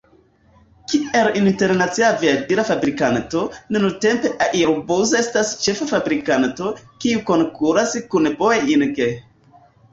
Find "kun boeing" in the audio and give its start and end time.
8.15-9.17